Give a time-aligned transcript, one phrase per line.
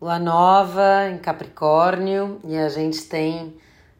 [0.00, 3.54] lua nova em Capricórnio e a gente tem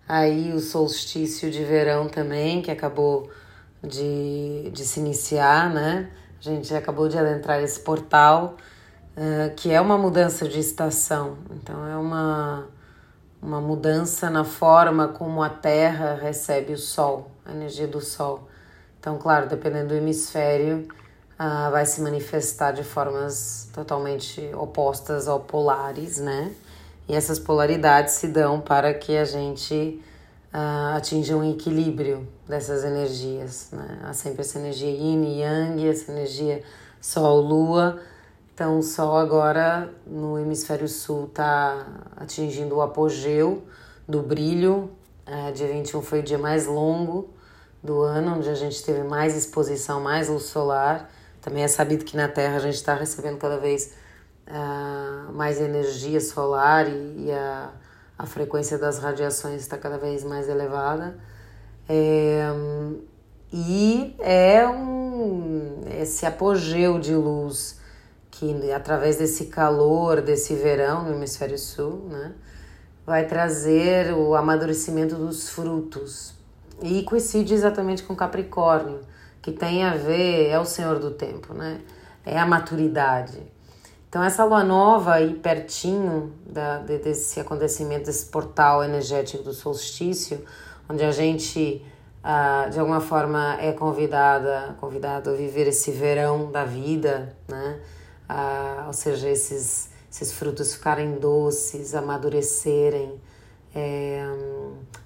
[0.08, 3.30] aí o solstício de verão também, que acabou
[3.84, 6.10] de, de se iniciar, né?
[6.40, 8.56] A gente acabou de adentrar esse portal,
[9.14, 11.36] uh, que é uma mudança de estação.
[11.50, 12.66] Então, é uma,
[13.42, 18.48] uma mudança na forma como a Terra recebe o Sol, a energia do Sol.
[18.98, 20.88] Então, claro, dependendo do hemisfério,
[21.40, 26.52] uh, vai se manifestar de formas totalmente opostas ou polares, né?
[27.08, 30.00] E essas polaridades se dão para que a gente
[30.52, 34.00] uh, atinja um equilíbrio dessas energias, né?
[34.04, 36.62] Há sempre essa energia yin e yang, essa energia
[37.00, 37.98] sol-lua.
[38.54, 43.64] Então, o sol agora no hemisfério sul está atingindo o apogeu
[44.06, 44.90] do brilho.
[45.26, 47.30] Uh, dia 21 foi o dia mais longo
[47.82, 51.10] do ano, onde a gente teve mais exposição, mais luz solar.
[51.40, 53.94] Também é sabido que na Terra a gente está recebendo cada vez
[54.46, 57.70] uh, mais energia solar e, e, a,
[58.18, 61.18] a frequência das radiações está cada vez mais elevada.
[61.88, 62.48] É,
[63.52, 67.80] e é um, esse apogeu de luz
[68.30, 72.32] que, através desse calor, desse verão no hemisfério sul, né,
[73.04, 76.32] vai trazer o amadurecimento dos frutos
[76.82, 79.00] e coincide exatamente com Capricórnio,
[79.42, 81.80] que tem a ver, é o senhor do tempo, né?
[82.24, 83.40] É a maturidade.
[84.08, 90.44] Então, essa lua nova aí pertinho da, desse acontecimento, desse portal energético do solstício,
[90.88, 91.80] onde a gente,
[92.22, 97.80] ah, de alguma forma, é convidada, convidado a viver esse verão da vida, né?
[98.28, 103.20] Ah, ou seja, esses, esses frutos ficarem doces, amadurecerem,
[103.72, 104.24] é,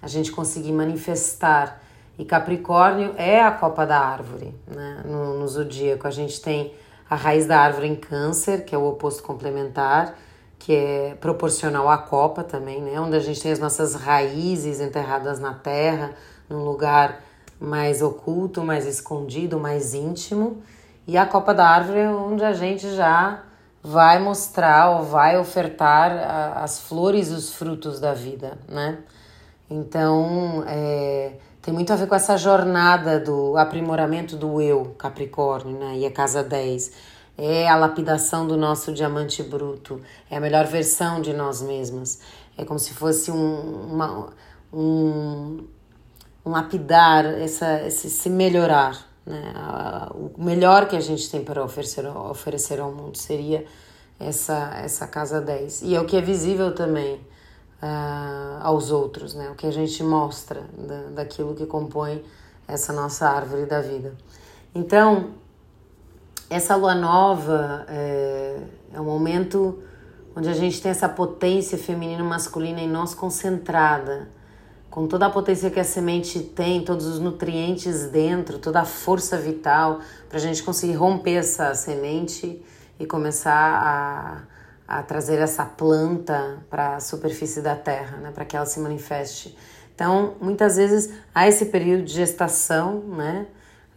[0.00, 1.83] a gente conseguir manifestar.
[2.18, 5.02] E Capricórnio é a copa da árvore, né?
[5.04, 6.06] No, no zodíaco.
[6.06, 6.72] A gente tem
[7.08, 10.16] a raiz da árvore em Câncer, que é o oposto complementar,
[10.58, 13.00] que é proporcional à copa também, né?
[13.00, 16.12] Onde a gente tem as nossas raízes enterradas na terra,
[16.48, 17.20] num lugar
[17.60, 20.62] mais oculto, mais escondido, mais íntimo.
[21.06, 23.42] E a copa da árvore é onde a gente já
[23.82, 28.98] vai mostrar ou vai ofertar a, as flores e os frutos da vida, né?
[29.68, 31.32] Então, é,
[31.64, 35.96] tem muito a ver com essa jornada do aprimoramento do eu, Capricórnio, né?
[35.96, 36.92] E a casa 10.
[37.38, 39.98] É a lapidação do nosso diamante bruto,
[40.30, 42.20] é a melhor versão de nós mesmas.
[42.58, 44.30] É como se fosse um, uma,
[44.70, 45.66] um,
[46.44, 49.54] um lapidar, essa, esse se melhorar, né?
[50.12, 53.64] O melhor que a gente tem para oferecer, oferecer ao mundo seria
[54.20, 55.80] essa, essa casa 10.
[55.80, 57.18] E é o que é visível também
[57.84, 59.50] uh, aos outros, né?
[59.50, 62.24] o que a gente mostra da, daquilo que compõe
[62.66, 64.14] essa nossa árvore da vida.
[64.74, 65.32] Então,
[66.48, 68.58] essa lua nova é,
[68.94, 69.82] é um momento
[70.34, 74.28] onde a gente tem essa potência feminina masculina em nós concentrada
[74.90, 79.36] com toda a potência que a semente tem, todos os nutrientes dentro, toda a força
[79.36, 82.62] vital, para a gente conseguir romper essa semente
[82.96, 84.42] e começar a,
[84.86, 89.56] a trazer essa planta para a superfície da terra, né, para que ela se manifeste.
[89.94, 93.46] Então, muitas vezes há esse período de gestação, né?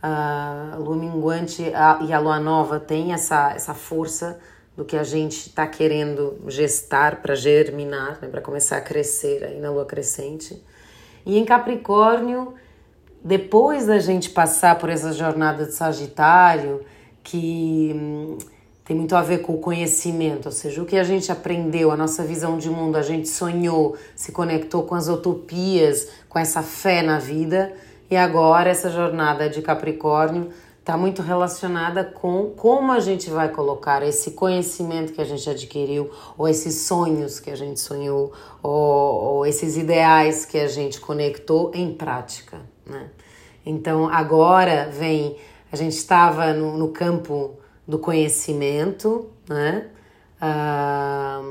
[0.02, 4.40] A lua minguante e a lua nova tem essa, essa força
[4.78, 9.60] do que a gente está querendo gestar para germinar, né, para começar a crescer aí
[9.60, 10.64] na lua crescente.
[11.26, 12.54] E em Capricórnio,
[13.24, 16.86] depois da gente passar por essa jornada de Sagitário,
[17.24, 18.38] que hum,
[18.88, 21.98] tem muito a ver com o conhecimento, ou seja, o que a gente aprendeu, a
[21.98, 27.02] nossa visão de mundo, a gente sonhou, se conectou com as utopias, com essa fé
[27.02, 27.74] na vida,
[28.10, 34.02] e agora essa jornada de Capricórnio está muito relacionada com como a gente vai colocar
[34.04, 38.32] esse conhecimento que a gente adquiriu, ou esses sonhos que a gente sonhou,
[38.64, 42.62] ou, ou esses ideais que a gente conectou em prática.
[42.86, 43.10] Né?
[43.66, 45.36] Então agora vem,
[45.70, 49.88] a gente estava no, no, campo do conhecimento, né?
[50.40, 51.42] Ah,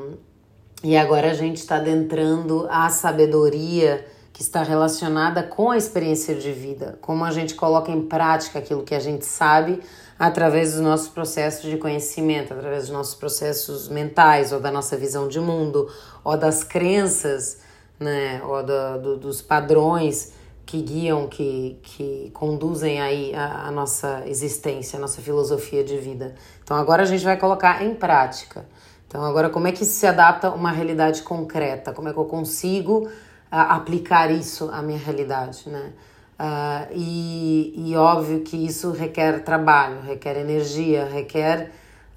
[0.83, 6.53] e agora a gente está adentrando a sabedoria que está relacionada com a experiência de
[6.53, 9.81] vida, como a gente coloca em prática aquilo que a gente sabe
[10.19, 15.27] através dos nossos processos de conhecimento, através dos nossos processos mentais, ou da nossa visão
[15.27, 15.91] de mundo,
[16.23, 17.59] ou das crenças,
[17.99, 20.33] né, ou do, do, dos padrões
[20.67, 26.35] que guiam, que, que conduzem aí a, a nossa existência, a nossa filosofia de vida.
[26.63, 28.67] Então agora a gente vai colocar em prática.
[29.07, 31.93] Então agora como é que se adapta uma realidade concreta?
[31.93, 33.09] Como é que eu consigo
[33.51, 35.93] aplicar isso à minha realidade, né?
[36.39, 41.71] Uh, e, e óbvio que isso requer trabalho, requer energia, requer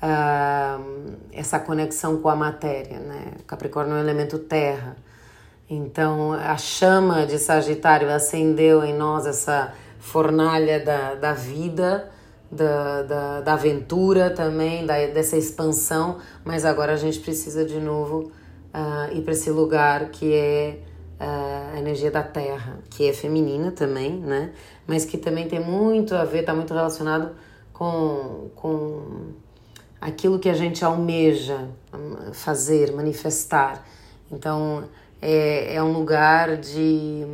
[0.04, 3.32] uh, essa conexão com a matéria, né?
[3.48, 4.98] Capricórnio é um elemento terra.
[5.70, 12.10] Então, a chama de Sagitário acendeu em nós essa fornalha da, da vida,
[12.52, 18.32] da, da, da aventura também, da, dessa expansão, mas agora a gente precisa de novo
[18.74, 20.80] uh, ir para esse lugar que é
[21.20, 24.52] uh, a energia da terra, que é feminina também, né?
[24.88, 27.36] Mas que também tem muito a ver, está muito relacionado
[27.72, 29.34] com, com
[30.02, 31.68] aquilo que a gente almeja
[32.34, 33.86] fazer, manifestar.
[34.32, 34.86] Então,
[35.22, 37.26] é, é um lugar de,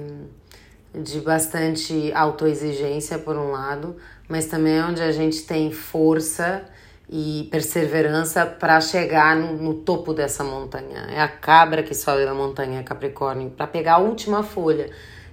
[0.93, 3.95] de bastante autoexigência, por um lado,
[4.27, 6.63] mas também é onde a gente tem força
[7.09, 11.07] e perseverança para chegar no, no, topo dessa montanha.
[11.11, 14.89] É a cabra que sobe a montanha Capricórnio para pegar a última folha.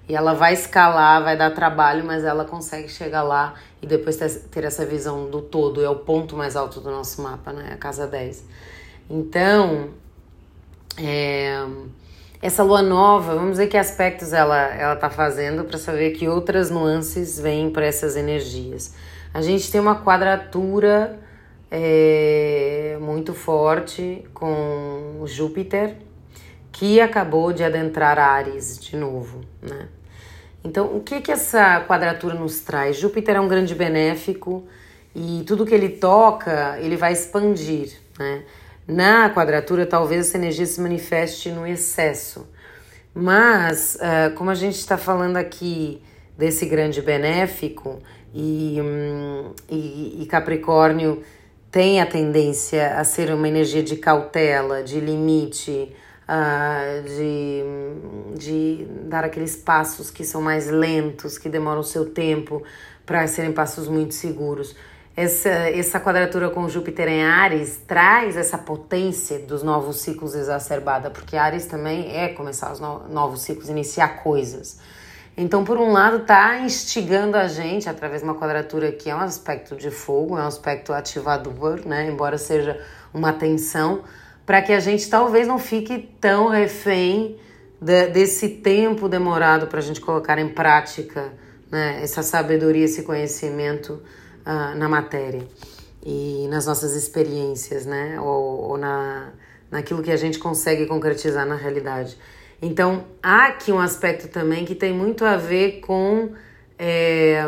[0.08, 4.64] E ela vai escalar, vai dar trabalho, mas ela consegue chegar lá e depois ter
[4.64, 5.82] essa visão do todo.
[5.82, 7.70] É o ponto mais alto do nosso mapa, né?
[7.72, 8.44] A casa 10.
[9.08, 9.90] Então,
[10.98, 11.66] é,
[12.42, 16.70] essa lua nova, vamos ver que aspectos ela ela tá fazendo para saber que outras
[16.70, 18.94] nuances vêm para essas energias.
[19.32, 21.20] A gente tem uma quadratura
[21.70, 25.96] é, muito forte com Júpiter,
[26.72, 29.88] que acabou de adentrar Ares de novo, né?
[30.64, 32.96] Então, o que que essa quadratura nos traz?
[32.96, 34.64] Júpiter é um grande benéfico
[35.14, 38.42] e tudo que ele toca, ele vai expandir, né?
[38.86, 42.48] Na quadratura, talvez essa energia se manifeste no excesso.
[43.14, 46.02] Mas, uh, como a gente está falando aqui
[46.36, 48.00] desse grande benéfico
[48.34, 51.22] e, um, e, e Capricórnio
[51.70, 55.94] tem a tendência a ser uma energia de cautela, de limite,
[56.28, 62.62] uh, de, de dar aqueles passos que são mais lentos, que demoram o seu tempo
[63.06, 64.74] para serem passos muito seguros.
[65.14, 71.36] Essa, essa quadratura com Júpiter em Ares traz essa potência dos novos ciclos exacerbada, porque
[71.36, 74.80] Ares também é começar os no, novos ciclos, iniciar coisas.
[75.36, 79.20] Então, por um lado, tá instigando a gente através de uma quadratura que é um
[79.20, 82.08] aspecto de fogo, é um aspecto ativador, né?
[82.08, 82.80] Embora seja
[83.12, 84.02] uma tensão,
[84.46, 87.38] para que a gente talvez não fique tão refém
[87.80, 91.32] de, desse tempo demorado para a gente colocar em prática
[91.70, 92.00] né?
[92.02, 94.02] essa sabedoria, esse conhecimento
[94.46, 95.46] uh, na matéria
[96.04, 98.20] e nas nossas experiências, né?
[98.20, 99.30] Ou, ou, na,
[99.70, 102.16] naquilo que a gente consegue concretizar na realidade.
[102.60, 106.30] Então, há aqui um aspecto também que tem muito a ver com.
[106.78, 107.42] É,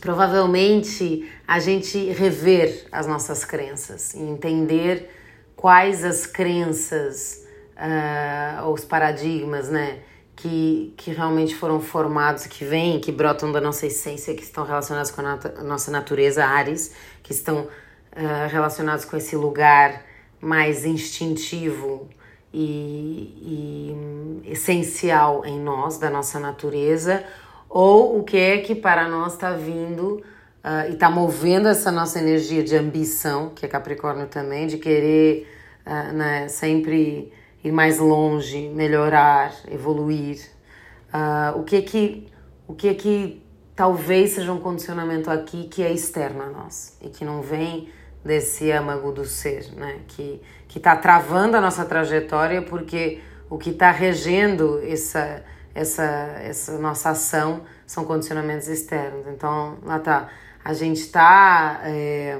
[0.00, 5.10] provavelmente a gente rever as nossas crenças e entender
[5.56, 7.44] quais as crenças,
[7.76, 9.98] uh, os paradigmas, né?
[10.38, 15.10] Que, que realmente foram formados, que vêm, que brotam da nossa essência, que estão relacionados
[15.10, 16.94] com a, nat nossa natureza, Ares,
[17.24, 20.04] que estão uh, relacionados com esse lugar
[20.40, 22.08] mais instintivo
[22.54, 23.34] e,
[24.44, 27.24] e essencial em nós, da nossa natureza,
[27.68, 30.22] ou o que é que para nós está vindo
[30.64, 35.48] uh, e está movendo essa nossa energia de ambição, que é Capricórnio também, de querer
[35.84, 37.32] uh, né, sempre
[37.62, 40.40] ir mais longe, melhorar, evoluir.
[41.08, 42.26] Uh, o que é que
[42.66, 43.42] o que é que
[43.74, 47.88] talvez seja um condicionamento aqui que é externo a nós e que não vem
[48.24, 50.00] desse âmago do ser, né?
[50.08, 55.42] Que que está travando a nossa trajetória porque o que está regendo essa
[55.74, 56.04] essa
[56.42, 59.26] essa nossa ação são condicionamentos externos.
[59.28, 60.28] Então lá tá,
[60.62, 62.38] a gente está é,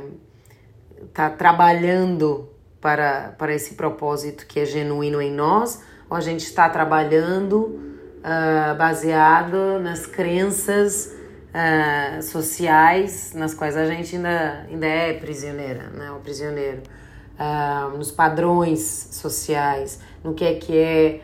[1.14, 6.68] tá trabalhando para, para esse propósito que é genuíno em nós, ou a gente está
[6.68, 11.14] trabalhando uh, baseado nas crenças
[11.48, 16.10] uh, sociais nas quais a gente ainda, ainda é prisioneira, né?
[16.12, 16.82] o prisioneiro,
[17.38, 21.20] uh, nos padrões sociais, no que é que é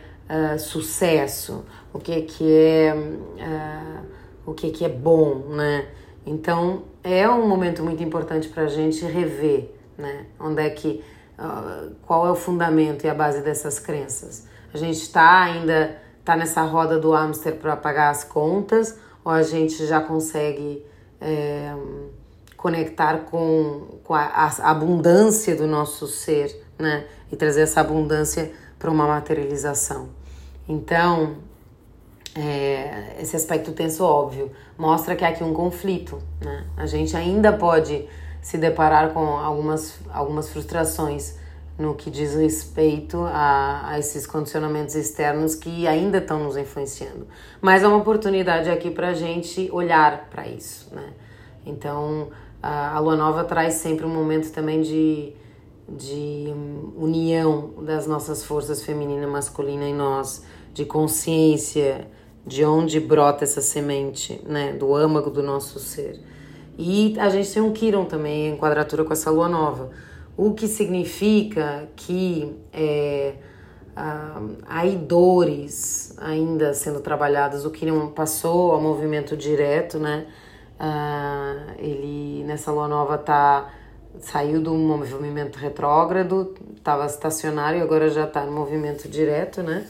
[0.58, 2.94] sucesso, o que é que é,
[4.46, 5.86] o que é que é bom, né?
[6.24, 10.24] Então é um momento muito importante para a gente rever, né?
[10.40, 11.04] Onde é que
[12.02, 14.46] qual é o fundamento e a base dessas crenças?
[14.72, 19.42] A gente está ainda tá nessa roda do hamster para pagar as contas ou a
[19.42, 20.84] gente já consegue
[21.20, 21.74] é,
[22.56, 27.06] conectar com, com a, a, abundância do nosso ser, né?
[27.30, 30.08] E trazer essa abundância para uma materialização.
[30.68, 31.36] Então,
[32.34, 36.64] é, esse aspecto tenso óbvio mostra que há aqui um conflito, né?
[36.76, 38.08] A gente ainda pode
[38.44, 41.34] se deparar com algumas, algumas frustrações
[41.78, 47.26] no que diz respeito a, a esses condicionamentos externos que ainda estão nos influenciando.
[47.62, 51.14] Mas é uma oportunidade aqui para a gente olhar para isso, né?
[51.64, 52.28] Então,
[52.62, 55.32] a, a lua nova traz sempre um momento também de,
[55.88, 56.52] de
[56.96, 62.06] união das nossas forças feminina e masculina em nós, de consciência
[62.46, 66.20] de onde brota essa semente, né, do âmago do nosso ser.
[66.76, 69.90] E a gente tem um Kiron também em quadratura com essa lua nova,
[70.36, 73.34] o que significa que é,
[73.94, 77.64] ah, aí dores ainda sendo trabalhadas.
[77.64, 80.26] O Kiron passou ao movimento direto, né?
[80.78, 83.72] Ah, ele nessa lua nova tá
[84.20, 89.86] saiu do movimento retrógrado, estava estacionário e agora já está no movimento direto, né?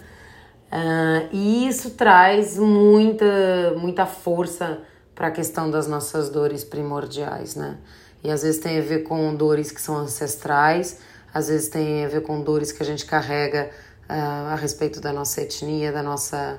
[0.70, 4.80] Ah, e isso traz muita muita força
[5.14, 7.78] para a questão das nossas dores primordiais, né?
[8.22, 10.98] E às vezes tem a ver com dores que são ancestrais,
[11.32, 13.70] às vezes tem a ver com dores que a gente carrega
[14.08, 16.58] uh, a respeito da nossa etnia, da nossa,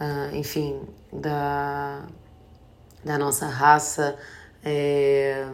[0.00, 0.80] uh, enfim,
[1.12, 2.04] da,
[3.04, 4.16] da nossa raça,
[4.64, 5.46] é,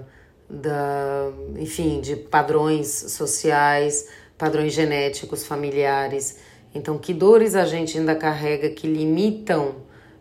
[0.49, 6.39] da, enfim, de padrões sociais, padrões genéticos, familiares.
[6.75, 9.77] Então, que dores a gente ainda carrega que limitam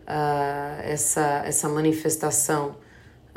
[0.07, 2.75] uh, essa, essa manifestação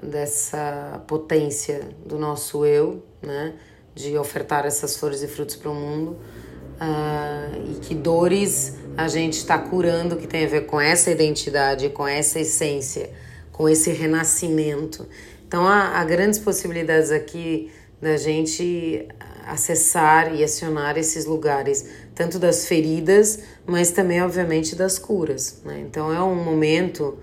[0.02, 3.54] dessa potência do nosso eu, né?
[3.94, 6.16] De ofertar essas flores e frutos para o mundo
[6.80, 11.88] uh, e que dores a gente está curando que tem a ver com essa identidade,
[11.90, 13.10] com essa essência,
[13.52, 15.08] com esse renascimento.
[15.46, 19.08] Então há, há grandes possibilidades aqui da gente
[19.48, 25.62] acessar e acionar esses lugares, tanto das feridas, mas também, obviamente, das curas.
[25.64, 25.84] Né?
[25.88, 27.16] Então é um momento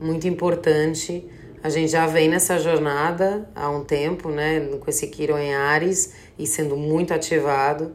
[0.00, 1.22] muito importante.
[1.62, 6.14] A gente já vem nessa jornada há um tempo, né, com esse Quirón em Ares
[6.38, 7.92] e sendo muito ativado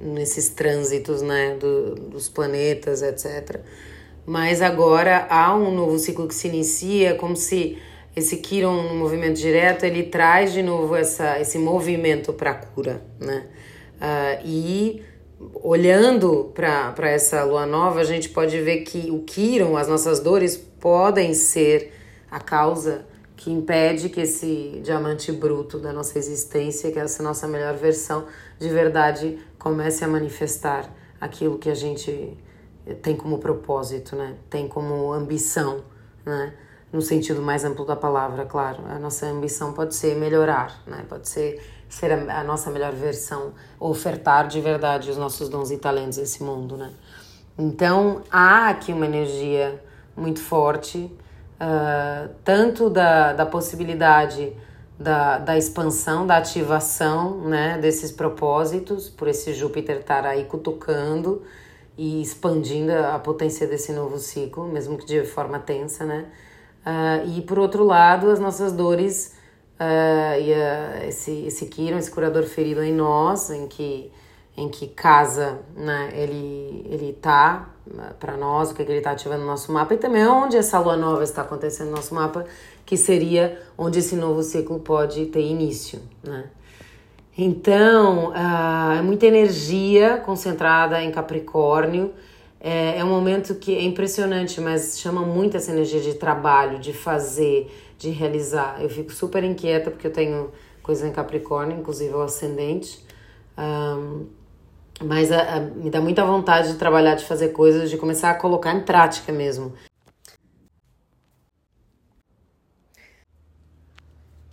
[0.00, 3.58] nesses trânsitos né, do, dos planetas, etc.
[4.24, 7.78] Mas agora há um novo ciclo que se inicia, como se
[8.14, 13.02] esse Kiron no movimento direto ele traz de novo essa, esse movimento para a cura,
[13.18, 13.46] né?
[14.00, 15.02] Uh, e
[15.62, 20.56] olhando para essa lua nova, a gente pode ver que o Kiron, as nossas dores,
[20.56, 21.92] podem ser
[22.30, 27.48] a causa que impede que esse diamante bruto da nossa existência, que é essa nossa
[27.48, 28.26] melhor versão,
[28.58, 32.36] de verdade comece a manifestar aquilo que a gente
[33.02, 34.36] tem como propósito, né?
[34.48, 35.84] Tem como ambição,
[36.24, 36.54] né?
[36.92, 38.82] No sentido mais amplo da palavra, claro.
[38.86, 41.04] A nossa ambição pode ser melhorar, né?
[41.08, 45.76] Pode ser ser a, a nossa melhor versão, ofertar de verdade os nossos dons e
[45.76, 46.90] talentos a esse mundo, né?
[47.58, 49.82] Então, há aqui uma energia
[50.16, 51.12] muito forte
[51.60, 54.56] uh, tanto da, da possibilidade
[54.98, 61.42] da, da expansão, da ativação né, desses propósitos, por esse Júpiter estar aí cutucando
[61.96, 66.26] e expandindo a potência desse novo ciclo, mesmo que de forma tensa, né?
[66.86, 69.36] Uh, e por outro lado, as nossas dores
[69.80, 74.12] uh, e uh, esse, esse Kiron, esse curador ferido em nós, em que
[74.56, 78.98] em que casa né, ele, ele tá né, para nós, o que, é que ele
[78.98, 82.14] está ativando no nosso mapa, e também onde essa lua nova está acontecendo no nosso
[82.14, 82.44] mapa,
[82.84, 86.00] que seria onde esse novo ciclo pode ter início.
[86.22, 86.44] Né?
[87.38, 92.12] Então, uh, é muita energia concentrada em Capricórnio.
[92.60, 96.92] É, é um momento que é impressionante, mas chama muito essa energia de trabalho, de
[96.92, 98.82] fazer, de realizar.
[98.82, 100.52] Eu fico super inquieta porque eu tenho
[100.82, 103.02] coisa em Capricórnio, inclusive o ascendente.
[103.56, 104.26] Um,
[105.02, 108.34] mas a, a, me dá muita vontade de trabalhar, de fazer coisas, de começar a
[108.34, 109.72] colocar em prática mesmo.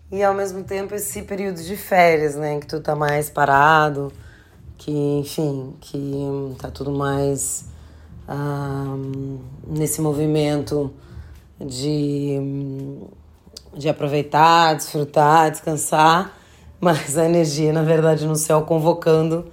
[0.10, 2.62] E ao mesmo tempo esse período de férias, né?
[2.62, 4.14] Que tu tá mais parado,
[4.78, 7.66] que, enfim, que tá tudo mais
[9.68, 10.94] nesse movimento
[11.60, 12.38] de,
[13.74, 16.38] de aproveitar, desfrutar, descansar,
[16.80, 19.46] mas a energia, na verdade, no céu convocando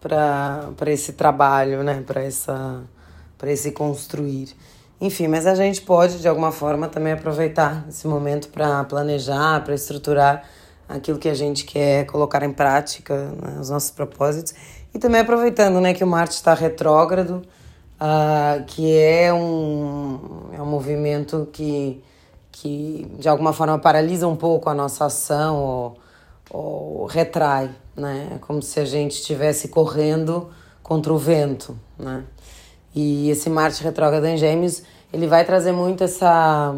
[0.00, 2.04] para esse trabalho, né?
[2.06, 4.54] Para esse construir.
[5.00, 9.74] Enfim, mas a gente pode de alguma forma também aproveitar esse momento para planejar, para
[9.74, 10.44] estruturar
[10.88, 14.54] aquilo que a gente quer colocar em prática, né, os nossos propósitos.
[14.94, 17.42] E também aproveitando né, que o Marte está retrógrado,
[18.00, 22.02] uh, que é um, é um movimento que,
[22.50, 25.98] que de alguma forma paralisa um pouco a nossa ação ou,
[26.50, 28.32] ou retrai né?
[28.34, 30.50] É como se a gente estivesse correndo
[30.82, 32.24] contra o vento, né?
[32.94, 36.74] E esse Marte retrógrado em Gêmeos, ele vai trazer muito essa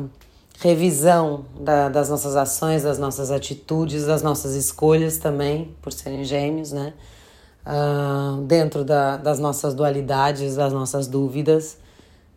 [0.61, 6.73] revisão da, das nossas ações, das nossas atitudes, das nossas escolhas também, por serem Gêmeos,
[6.73, 6.95] né?
[7.69, 11.77] Uh, dentro da, das nossas dualidades, das nossas dúvidas.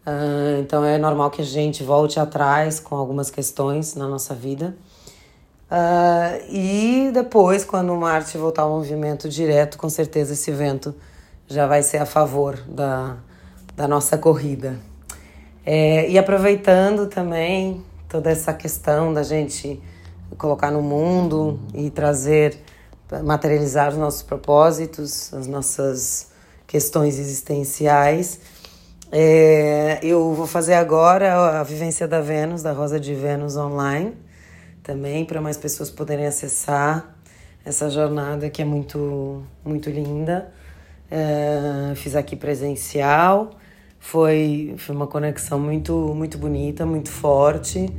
[0.05, 4.75] Uh, então é normal que a gente volte atrás com algumas questões na nossa vida.
[5.71, 10.93] Uh, e depois, quando Marte voltar ao movimento direto, com certeza esse vento
[11.47, 13.15] já vai ser a favor da,
[13.75, 14.77] da nossa corrida.
[15.65, 19.81] É, e aproveitando também toda essa questão da gente
[20.37, 22.57] colocar no mundo e trazer,
[23.23, 26.31] materializar os nossos propósitos, as nossas
[26.65, 28.39] questões existenciais.
[29.11, 34.13] É, eu vou fazer agora a vivência da Vênus, da Rosa de Vênus online,
[34.81, 37.13] também para mais pessoas poderem acessar
[37.65, 40.51] essa jornada que é muito, muito linda.
[41.09, 43.51] É, fiz aqui presencial,
[43.99, 47.93] foi, foi uma conexão muito, muito bonita, muito forte.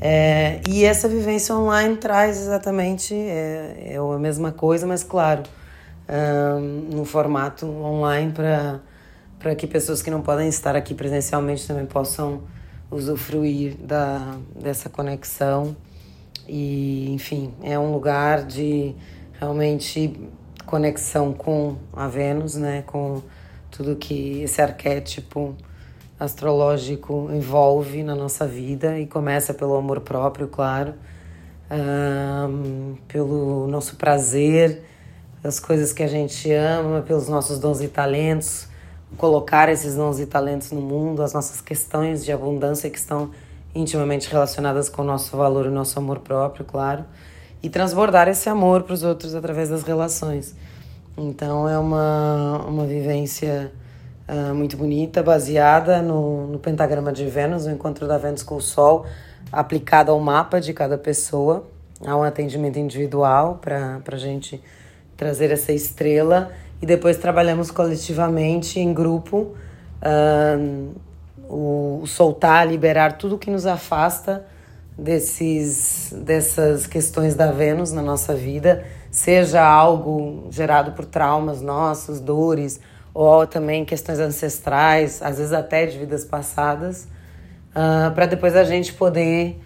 [0.00, 5.42] É, e essa vivência online traz exatamente é, é a mesma coisa, mas claro,
[6.08, 8.32] um, no formato online
[9.38, 12.42] para que pessoas que não podem estar aqui presencialmente também possam
[12.90, 15.76] usufruir da, dessa conexão.
[16.46, 18.94] E, enfim, é um lugar de
[19.40, 20.12] realmente
[20.66, 22.82] conexão com a Vênus, né?
[22.86, 23.22] Com
[23.70, 25.56] tudo que esse arquétipo
[26.24, 30.94] astrológico envolve na nossa vida e começa pelo amor próprio, claro,
[31.70, 34.82] um, pelo nosso prazer,
[35.42, 38.66] as coisas que a gente ama, pelos nossos dons e talentos,
[39.16, 43.30] colocar esses dons e talentos no mundo, as nossas questões de abundância que estão
[43.74, 47.04] intimamente relacionadas com o nosso valor e o nosso amor próprio, claro,
[47.62, 50.54] e transbordar esse amor para os outros através das relações.
[51.16, 53.72] Então é uma, uma vivência
[54.28, 58.60] uh, muito bonita, baseada no, no pentagrama de Vênus, o encontro da Vênus com o
[58.60, 59.06] Sol,
[59.50, 61.64] aplicado ao mapa de cada pessoa.
[62.04, 64.62] Há um atendimento individual para a gente
[65.16, 66.50] trazer essa estrela
[66.82, 69.54] e depois trabalhamos coletivamente em grupo
[70.02, 70.94] uh,
[71.48, 74.44] o, o, soltar, liberar tudo que nos afasta
[74.96, 82.80] desses dessas questões da Vênus na nossa vida, seja algo gerado por traumas nossos, dores
[83.14, 87.08] ou também questões ancestrais, às vezes até de vidas passadas,
[87.70, 89.56] uh, para depois a gente poder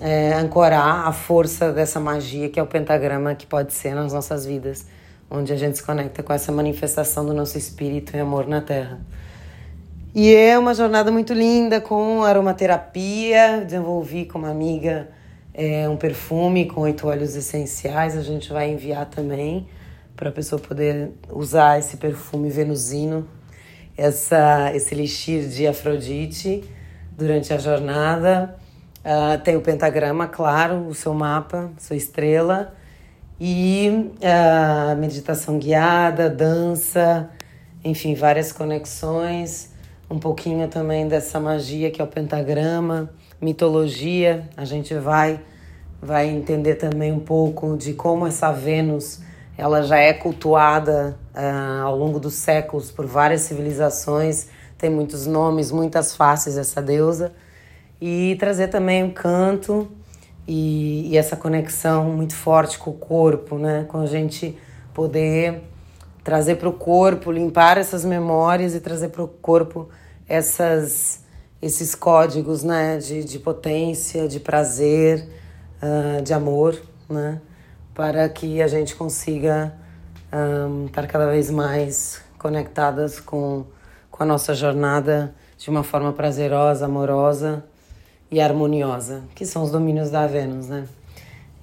[0.00, 4.46] é, ancorar a força dessa magia que é o pentagrama que pode ser nas nossas
[4.46, 4.86] vidas,
[5.30, 9.00] onde a gente se conecta com essa manifestação do nosso espírito e amor na Terra.
[10.14, 13.62] E é uma jornada muito linda com aromaterapia.
[13.64, 15.08] Desenvolvi com uma amiga
[15.54, 18.14] é, um perfume com oito óleos essenciais.
[18.14, 19.66] A gente vai enviar também
[20.22, 23.26] para a pessoa poder usar esse perfume venusino,
[23.96, 26.62] essa, esse elixir de Afrodite
[27.18, 28.54] durante a jornada.
[28.98, 32.72] Uh, tem o pentagrama, claro, o seu mapa, sua estrela,
[33.40, 37.28] e uh, meditação guiada, dança,
[37.82, 39.72] enfim, várias conexões,
[40.08, 45.40] um pouquinho também dessa magia que é o pentagrama, mitologia, a gente vai
[46.00, 49.20] vai entender também um pouco de como essa Vênus
[49.56, 55.70] ela já é cultuada uh, ao longo dos séculos por várias civilizações, tem muitos nomes,
[55.70, 57.32] muitas faces essa deusa
[58.00, 59.88] e trazer também o canto
[60.46, 63.84] e, e, essa conexão muito forte com o corpo, né?
[63.88, 64.58] Com a gente
[64.92, 65.62] poder
[66.24, 69.88] trazer para o corpo, limpar essas memórias e trazer para o corpo
[70.28, 71.24] essas,
[71.60, 72.98] esses códigos, né?
[72.98, 75.28] De, de potência, de prazer,
[75.80, 76.76] uh, de amor,
[77.08, 77.40] né?
[77.94, 79.74] Para que a gente consiga
[80.32, 83.64] um, estar cada vez mais conectadas com,
[84.10, 87.64] com a nossa jornada de uma forma prazerosa, amorosa
[88.30, 90.88] e harmoniosa, que são os domínios da Vênus, né?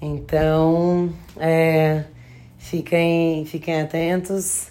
[0.00, 2.04] Então, é,
[2.56, 4.68] fiquem, fiquem atentos.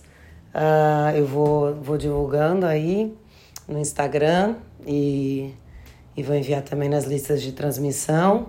[0.56, 3.15] Uh, eu vou, vou divulgando aí
[3.67, 4.56] no Instagram
[4.88, 5.54] e,
[6.17, 8.48] e vou enviar também nas listas de transmissão.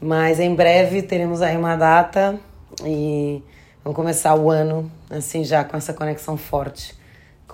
[0.00, 2.38] Mas em breve teremos aí uma data
[2.84, 3.42] e
[3.82, 6.94] vamos começar o ano assim já com essa conexão forte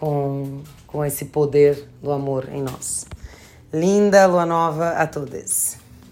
[0.03, 3.07] com, com esse poder do amor em nós.
[3.73, 5.82] Linda lua nova a todos.